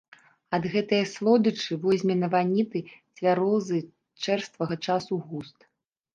[0.57, 2.79] Ад гэтае слодычы возьме на ваніты
[3.15, 3.79] цвярозы
[4.27, 5.57] чэрствага часу густ.